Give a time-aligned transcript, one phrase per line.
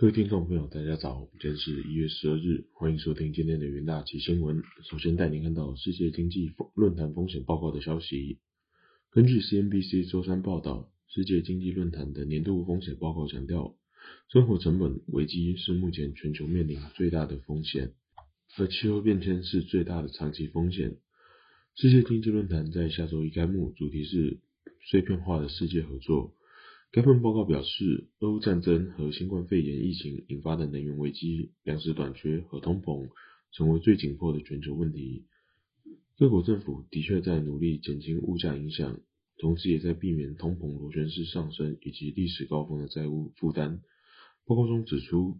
[0.00, 4.62] 各位听众朋友，大家早，今天是一月十二日，欢迎收听今天的元大奇新闻。
[4.88, 8.38] 首先带您看到世界经济论坛风险报告的消息。
[9.10, 13.74] 根据 CNBC 周三报道，世界经济论坛的年度风险报告强调，
[14.30, 17.92] 生活成本危机是目前全球面临最大的风险，
[18.56, 20.96] 而气候变迁是最大的长期风险。
[21.74, 24.38] 世界经济论坛在下周一开幕，主题是
[24.88, 26.36] 碎片化的世界合作。
[26.90, 33.10] 该份报告表示，俄乌战争和新冠肺炎疫情引发的能源危机、粮食短缺和通膨，
[33.52, 35.26] 成为最紧迫的全球问题。
[36.16, 39.00] 各国政府的确在努力减轻物价影响，
[39.36, 43.82] 同时也在避免通膨螺旋式上升以及历史高峰的债务负担。
[44.46, 45.36] 报告中指出，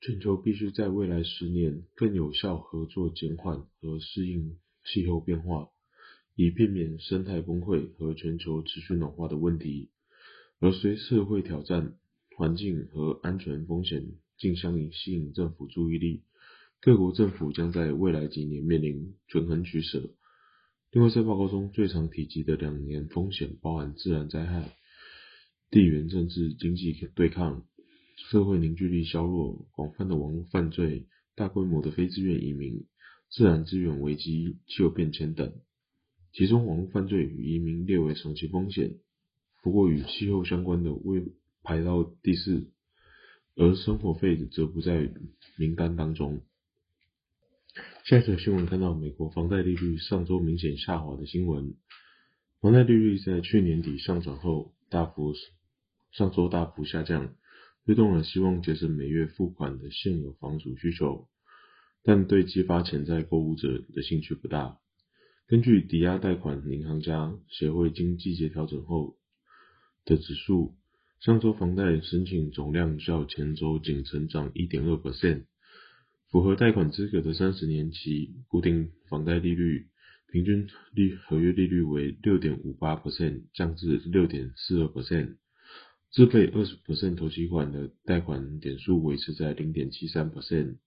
[0.00, 5.68] 全球必须在未来十年更有效合作，减缓和适应气候变化，
[6.34, 9.88] 以避免生态崩溃和全球持续暖化的问题。
[10.60, 11.94] 而随社会挑战、
[12.36, 14.06] 环境和安全风险
[14.36, 16.22] 竞相吸引政府注意力，
[16.82, 20.10] 各国政府将在未来几年面临权衡取舍。
[20.92, 24.70] 另外，在报告中最常提及的两年风险包含自然灾害、
[25.70, 27.66] 地缘政治经济对抗、
[28.30, 32.84] 社会凝聚力削弱、广泛的网络犯罪、大规模的非自愿移民、
[33.30, 35.54] 自然资源危机、气候变迁等。
[36.32, 38.98] 其中，网络犯罪与移民列为长期风险。
[39.62, 41.22] 不过，与气候相关的未
[41.62, 42.70] 排到第四，
[43.56, 45.12] 而生活费则不在
[45.58, 46.40] 名单当中。
[48.04, 51.74] 下一则新闻看到美国房贷利率上周明显下滑的新闻，
[52.62, 55.34] 房贷利率在去年底上涨后大幅
[56.10, 57.34] 上周大幅下降，
[57.84, 61.28] 推动了希望节省每月付款的现有房主需求，
[62.02, 64.78] 但对激发潜在购物者的兴趣不大。
[65.46, 69.19] 根据抵押贷款银行家协会经季节调整后。
[70.10, 70.74] 的指数，
[71.20, 75.44] 上周房贷申请总量较前周仅成长一点二 percent，
[76.28, 79.86] 符合贷款资格的三十年期固定房贷利率
[80.32, 85.36] 平均利合约利率为六点五八 percent，降至六点四二 percent。
[86.10, 90.78] 自备二十 percent 投期款的贷款点数维持在零点七三 percent，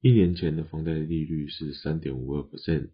[0.00, 2.88] 一年前的房贷利率是三点五二 percent。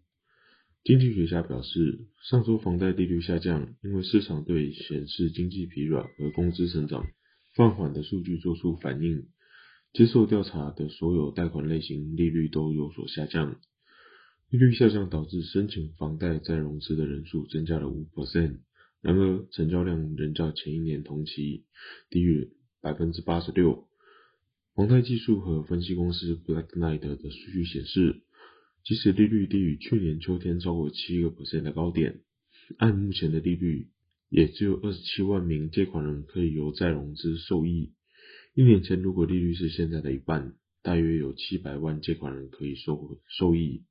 [0.83, 7.07] 经济学家表示，上周房贷利率下降，因为市场对显示经济疲软和工资成长
[7.55, 9.27] 放缓的数据做出反应。
[9.93, 13.61] 接受调查的所有贷款类型利率都有所下降。
[14.49, 18.57] 利率下降导致申请房贷再融资的人数增加了五 percent，
[19.01, 21.63] 然而成交量仍较前一年同期
[22.09, 22.49] 低于
[22.81, 23.87] 百分之八十六。
[24.75, 28.23] 房贷技术和分析公司 Black Knight 的数据显示。
[28.83, 32.19] 即使利率低于去年秋天超过七个 percent 的高点，
[32.77, 33.87] 按目前的利率，
[34.29, 37.93] 也只有二十七万名借款人可以由再融资受益。
[38.53, 43.83] 一年前如果利率是现在的一半，大约有七百万借款人可以受受益。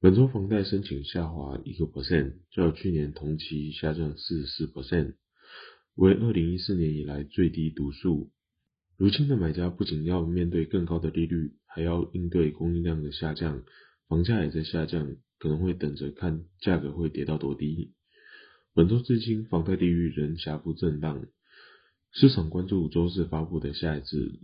[0.00, 5.16] 本周房贷申请下滑一个 percent，较去年同期下降四十四 percent，
[5.96, 8.30] 为二零一四年以来最低读数。
[8.96, 13.64] 如今的买家不仅要面对更高的利率，还要应对供应量的下降。
[14.08, 17.92] 房价也在下降，可能会等着看价格会跌到多低。
[18.74, 21.26] 本周至今，房贷利率仍狭幅震荡。
[22.10, 24.40] 市场关注周四发布的下一次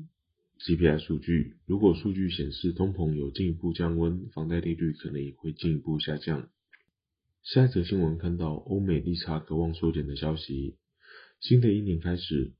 [0.60, 6.50] CPI 数据，如果数据显示通膨有进一步降温，房贷利率可能也会进一步下降。
[7.42, 10.76] 下一则新闻看到欧美利差渴望缩减的消息。
[11.40, 12.52] 新的一年开始，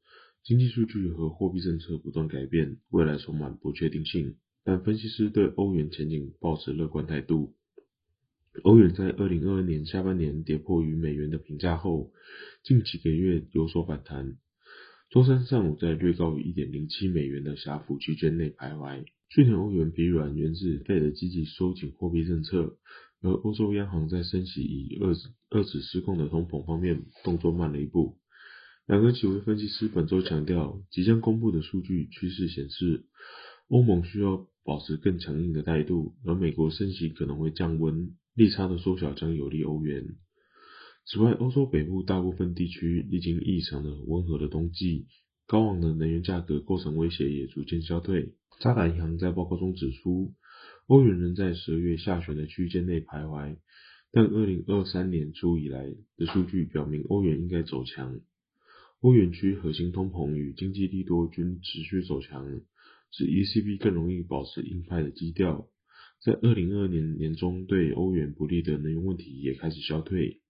[0.43, 4.37] 经济数据和货币政策不断改变，未来充满不确定性。
[4.64, 7.54] 但分析师对欧元前景保持乐观态度。
[8.62, 12.12] 欧元在二零二二年下半年跌破与美元的评价后，
[12.62, 14.38] 近几个月有所反弹。
[15.10, 19.04] 周三上午在略高于一点零七美元的狭幅区间内徘徊。
[19.28, 22.78] 去年欧元疲软源自费的积极收紧货币政策，
[23.20, 28.16] 而欧洲央行在升息以遏制遏制失控的通膨方面动作慢了一步。
[28.86, 33.04] 两个几位分析师本周强调，即将公布的数据趋势显示，
[33.69, 34.49] 欧盟需要。
[34.64, 40.16] 保持更强硬的态度，而美国升息可能会降温，利差的缩小将有利欧元。
[41.06, 45.06] 此外，欧洲北部大部分地区历经异常的温和的冬季，
[45.46, 48.32] 高昂的能源价格构成威胁也逐渐消退。
[48.58, 50.32] 渣打银行在报告中指出，
[50.87, 53.58] 欧元仍在十二月下旬的区间内徘徊，
[54.12, 58.19] 但二零二三年初以来的数据表明欧元应该走强。
[59.00, 62.62] 欧元区核心通膨与经济利多均持续走强。
[63.16, 65.69] 使 ECB 更容易保持鹰派的基调，
[66.20, 70.40] 在二零二二年年中对欧元不利的能源问题也开始消退。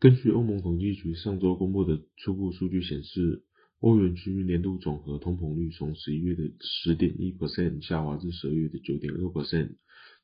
[0.00, 3.42] 根据欧盟统计局上周公布的初步数据显示，
[3.80, 9.76] 欧元区年度总和通膨率从十一月的十点一 percent 下滑至十二月的九点二 percent，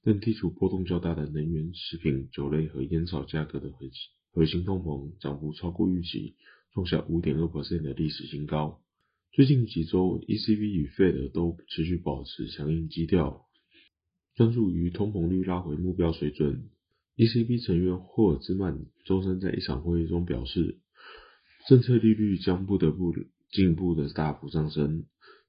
[0.02, 3.90] 但剔除波动较大的能源、食品、酒类和烟草价格的核
[4.32, 6.36] 核心通膨涨幅超过预期，
[6.72, 8.80] 创下五点二 percent 的历史新高。
[9.32, 13.46] 最近几周，ECB 与 Fed 都持续保持强硬基调，
[14.34, 16.68] 专注于通膨率拉回目标水准。
[17.16, 20.80] ECB 成员霍尔兹曼周三在一场会议中表示，
[21.68, 23.14] 政策利率将不得不
[23.52, 25.04] 进一步的大幅上升，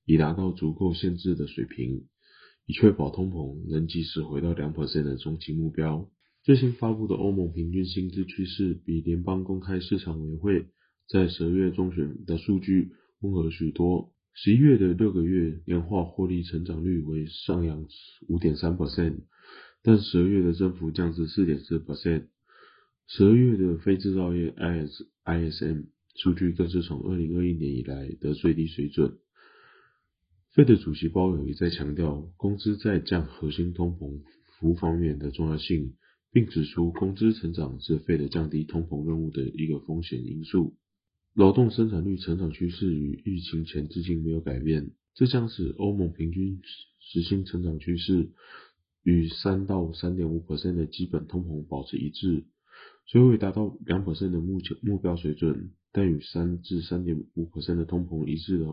[0.06, 2.06] 以达到足够限制的水平，
[2.68, 6.08] 以确保通膨能及时回到两的中期目标。
[6.44, 10.68] 最新发布的欧盟平均薪资趋势比联邦公开市场委员会
[11.08, 12.92] 在十二月中旬的数据。
[13.22, 14.14] 温和许多。
[14.34, 17.86] 十一月的六个月年化获利成长率为上扬
[18.28, 19.24] 五点三 percent，
[19.84, 22.28] 但十二月的增幅降至四点四 percent。
[23.08, 29.18] 十二月的非制造业 IS ISM 数据更是从二零二一年以来的最低水准。
[30.54, 34.22] 费的主席鲍尔也在强调工资在降核心通膨
[34.60, 35.96] 服务方面的重要性，
[36.32, 40.76] 并指出工资成长是费的降低通膨任务的一个风险因素。
[41.34, 46.62] 劳动生产率成长趋势与疫情前至今没有改变，这将使欧盟平均
[47.00, 48.32] 实薪成长趋势
[49.04, 52.44] 与三到三点五 percent 的基本通膨保持一致，
[53.08, 58.66] 虽未达到两 percent 的目前目标水准，但与三至三点五 percent 的通膨一致的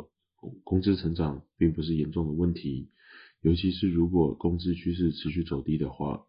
[0.64, 2.88] 工资成长并不是严重的问题，
[3.40, 6.24] 尤其是如果工资趋势持续走低的话。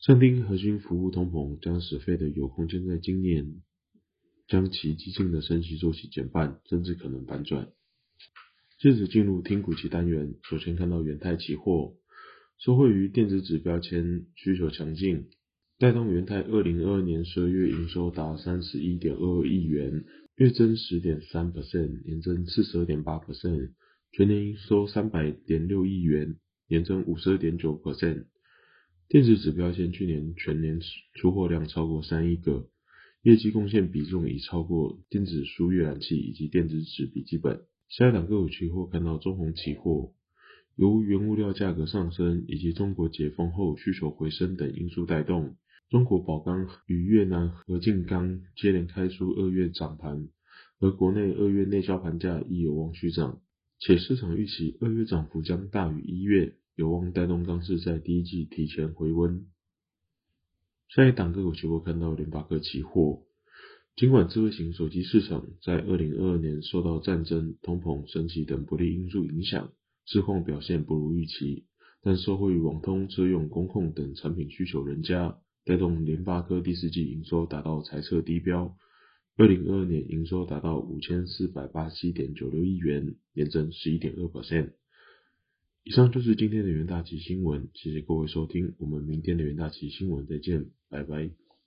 [0.00, 3.62] 降低核心服务通膨将使费的有空间在今年。
[4.48, 7.68] 将其激进的升息周期减半，甚至可能反转。
[8.78, 11.94] 接着进入听股期单元，首先看到元泰期货，
[12.58, 15.28] 受惠于电子指标签需求强劲，
[15.78, 20.04] 带动元泰二零二二年十二月营收达三十一点二二亿元，
[20.36, 23.70] 月增十点三 percent，年增四十二点八 percent，
[24.10, 26.36] 全年营收三百点六亿元，
[26.68, 28.26] 年增五十二点九 percent。
[29.08, 30.80] 电子指标签去年全年
[31.14, 32.68] 出货量超过三亿个。
[33.22, 37.60] 业绩贡献比重已超过电子书阅览器以及电子纸笔记本。
[37.88, 40.12] 下一档个股期货看到中红期货，
[40.74, 45.54] 由原物料价格上升以及中国解封后需求回升等因素带动，
[45.88, 50.26] 中国宝钢与越南合进钢接连开出二月涨盘，
[50.80, 53.40] 而国内二月内销盘价亦有望续涨，
[53.78, 59.46] 且市场预期二月涨幅将大于一月，有望带动钢市在第一季提前回温。
[60.94, 63.22] 下一档个股期货看到联发科期货，
[63.96, 69.72] 尽管智慧型手机市场在二零二二年受到战争、通膨升级等不利因素影响，
[70.04, 71.64] 市况表现不如预期，
[72.02, 78.76] 但受惠于网通、车用、工控等产品需求人家，带动联发科第四季营收达到财测低标，
[79.38, 84.72] 二零二二年营收达到五千四百八十七点九六亿元，年增十一点二 percent。
[85.84, 91.30] 以上就是今天的元大旗新闻，谢谢各位收听，我们明天的元大旗新闻再见，拜拜。